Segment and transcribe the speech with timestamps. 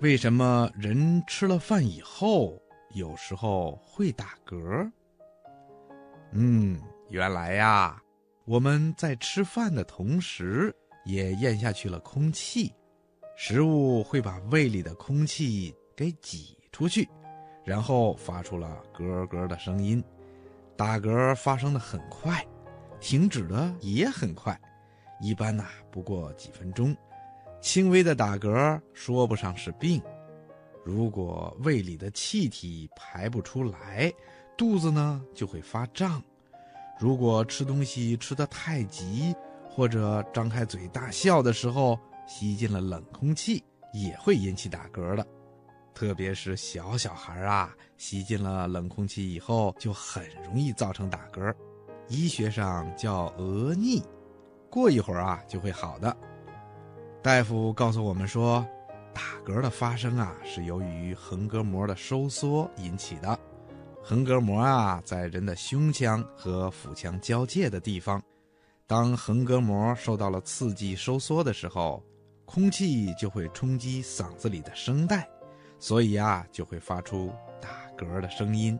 [0.00, 2.56] 为什么人吃了饭以后
[2.94, 4.88] 有时候会打嗝？
[6.30, 8.00] 嗯，原来呀，
[8.44, 10.72] 我们在吃饭的同时
[11.04, 12.72] 也咽下去了空气，
[13.36, 17.08] 食物会把胃里的空气给挤出去，
[17.64, 20.02] 然后发出了咯咯的声音。
[20.76, 22.46] 打嗝发生的很快，
[23.00, 24.56] 停止的也很快，
[25.20, 26.96] 一般呐不过几分钟。
[27.60, 30.00] 轻微的打嗝说不上是病，
[30.84, 34.12] 如果胃里的气体排不出来，
[34.56, 36.20] 肚子呢就会发胀；
[36.98, 39.34] 如果吃东西吃得太急，
[39.68, 45.26] 或者张开嘴大笑的时候吸进了冷空气，也会引起打嗝的。
[45.94, 51.52] 特别是小小孩啊，吸进了冷空气以后，就很容易造成打嗝，
[52.08, 54.00] 医学上叫额逆，
[54.70, 56.16] 过一会儿啊就会好的。
[57.20, 58.64] 大夫告诉我们说，
[59.12, 63.38] 打嗝的发生啊，是由于横膈膜的收缩引起的。
[64.02, 68.22] 横膈膜啊，在人的胸腔和腹腔交界的地方，
[68.86, 72.02] 当横膈膜受到了刺激收缩的时候，
[72.44, 75.28] 空气就会冲击嗓子里的声带。
[75.80, 78.78] 所以啊，就会发出打嗝的声音。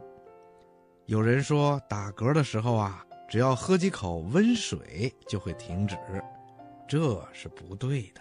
[1.06, 5.96] 有人说，打嗝的时候啊，只要喝几口温水就会停止，
[6.86, 8.20] 这是不对的。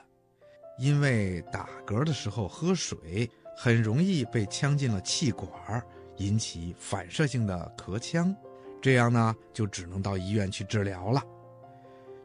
[0.78, 5.50] 因为打嗝的时候喝水，很容易被呛进了气管，
[6.18, 8.36] 引起反射性的咳腔，
[8.82, 11.22] 这样呢，就只能到医院去治疗了。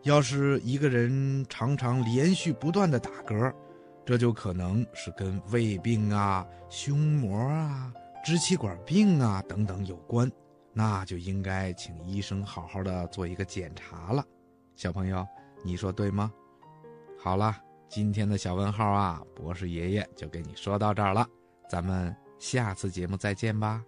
[0.03, 3.55] 要是一个人常常连续不断的打嗝，
[4.05, 7.93] 这就可能是跟胃病啊、胸膜啊、
[8.25, 10.31] 支气管病啊等等有关，
[10.73, 14.25] 那就应该请医生好好的做一个检查了。
[14.75, 15.25] 小朋友，
[15.65, 16.33] 你说对吗？
[17.19, 17.57] 好了，
[17.95, 21.29] 今天的小问号啊，博士爷爷就给你说到这儿了，
[21.69, 23.85] 咱们下次节目再见吧。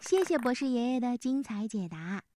[0.00, 2.22] 谢谢博士爷爷的精彩解答。